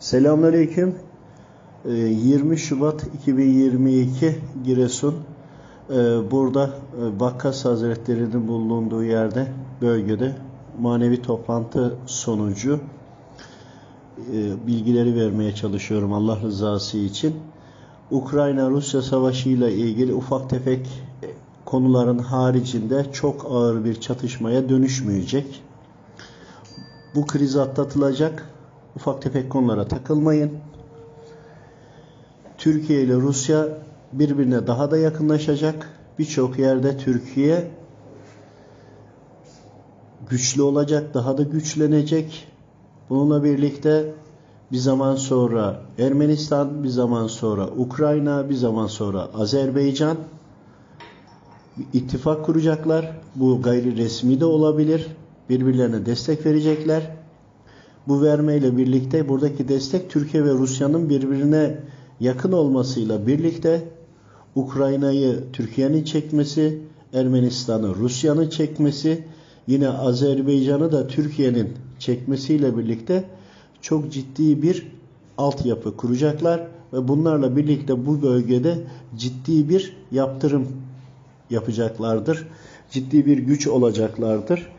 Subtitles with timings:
[0.00, 0.94] Selamünaleyküm.
[1.84, 5.14] Ee, 20 Şubat 2022 Giresun.
[5.90, 5.94] Ee,
[6.30, 6.70] Burada
[7.02, 9.46] e, Bakkas Hazretleri'nin bulunduğu yerde,
[9.80, 10.36] bölgede
[10.78, 12.80] manevi toplantı sonucu
[14.32, 17.34] e, bilgileri vermeye çalışıyorum Allah rızası için.
[18.10, 20.86] Ukrayna-Rusya savaşıyla ilgili ufak tefek
[21.22, 21.26] e,
[21.64, 25.62] konuların haricinde çok ağır bir çatışmaya dönüşmeyecek.
[27.14, 28.50] Bu kriz atlatılacak.
[28.96, 30.50] Ufak tefek konulara takılmayın.
[32.58, 33.68] Türkiye ile Rusya
[34.12, 35.90] birbirine daha da yakınlaşacak.
[36.18, 37.70] Birçok yerde Türkiye
[40.30, 42.46] güçlü olacak, daha da güçlenecek.
[43.10, 44.14] Bununla birlikte
[44.72, 50.16] bir zaman sonra Ermenistan, bir zaman sonra Ukrayna, bir zaman sonra Azerbaycan
[51.92, 53.16] ittifak kuracaklar.
[53.34, 55.06] Bu gayri resmi de olabilir.
[55.48, 57.19] Birbirlerine destek verecekler.
[58.10, 61.76] Bu vermeyle birlikte buradaki destek Türkiye ve Rusya'nın birbirine
[62.20, 63.88] yakın olmasıyla birlikte
[64.54, 66.78] Ukrayna'yı Türkiye'nin çekmesi,
[67.12, 69.24] Ermenistan'ı Rusya'nın çekmesi,
[69.66, 73.24] yine Azerbaycan'ı da Türkiye'nin çekmesiyle birlikte
[73.80, 74.92] çok ciddi bir
[75.38, 78.78] altyapı kuracaklar ve bunlarla birlikte bu bölgede
[79.16, 80.68] ciddi bir yaptırım
[81.50, 82.48] yapacaklardır.
[82.90, 84.72] Ciddi bir güç olacaklardır.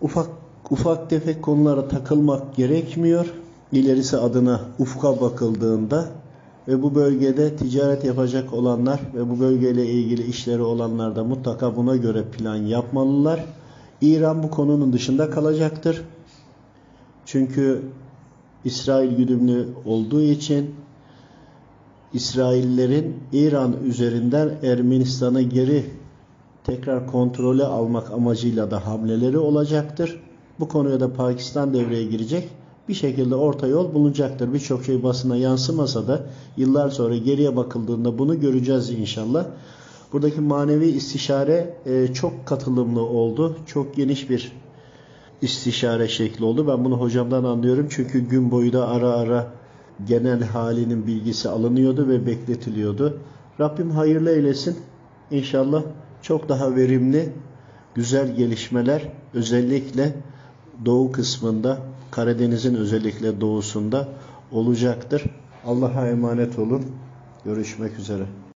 [0.00, 3.34] Ufak ufak tefek konulara takılmak gerekmiyor.
[3.72, 6.08] İlerisi adına ufka bakıldığında
[6.68, 11.96] ve bu bölgede ticaret yapacak olanlar ve bu bölgeyle ilgili işleri olanlar da mutlaka buna
[11.96, 13.44] göre plan yapmalılar.
[14.00, 16.04] İran bu konunun dışında kalacaktır.
[17.26, 17.82] Çünkü
[18.64, 20.74] İsrail güdümlü olduğu için
[22.12, 25.84] İsraillerin İran üzerinden Ermenistan'a geri
[26.64, 30.20] tekrar kontrole almak amacıyla da hamleleri olacaktır.
[30.60, 32.48] Bu konuya da Pakistan devreye girecek.
[32.88, 34.54] Bir şekilde orta yol bulunacaktır.
[34.54, 39.46] Birçok şey basına yansımasa da yıllar sonra geriye bakıldığında bunu göreceğiz inşallah.
[40.12, 43.56] Buradaki manevi istişare e, çok katılımlı oldu.
[43.66, 44.52] Çok geniş bir
[45.42, 46.68] istişare şekli oldu.
[46.68, 47.86] Ben bunu hocamdan anlıyorum.
[47.90, 49.52] Çünkü gün boyu da ara ara
[50.06, 53.18] genel halinin bilgisi alınıyordu ve bekletiliyordu.
[53.60, 54.76] Rabbim hayırlı eylesin.
[55.30, 55.82] İnşallah
[56.22, 57.32] çok daha verimli,
[57.94, 60.14] güzel gelişmeler özellikle
[60.84, 61.78] doğu kısmında,
[62.10, 64.08] Karadeniz'in özellikle doğusunda
[64.52, 65.24] olacaktır.
[65.66, 66.86] Allah'a emanet olun.
[67.44, 68.26] Görüşmek üzere.